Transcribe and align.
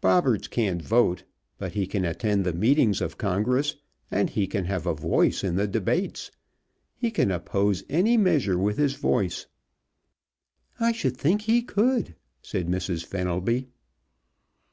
Bobberts 0.00 0.48
can't 0.48 0.82
vote, 0.82 1.22
but 1.58 1.74
he 1.74 1.86
can 1.86 2.04
attend 2.04 2.44
the 2.44 2.52
meetings 2.52 3.00
of 3.00 3.18
congress 3.18 3.76
and 4.10 4.28
he 4.28 4.48
can 4.48 4.64
have 4.64 4.84
a 4.84 4.92
voice 4.96 5.44
in 5.44 5.54
the 5.54 5.68
debates. 5.68 6.32
He 6.96 7.12
can 7.12 7.30
oppose 7.30 7.84
any 7.88 8.16
measure 8.16 8.58
with 8.58 8.78
his 8.78 8.94
voice" 8.94 9.46
"I 10.80 10.90
should 10.90 11.16
think 11.16 11.42
he 11.42 11.62
could!" 11.62 12.16
said 12.42 12.66
Mrs. 12.66 13.04
Fenelby. 13.06 13.68